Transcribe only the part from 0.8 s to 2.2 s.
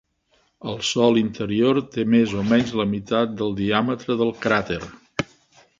sòl interior té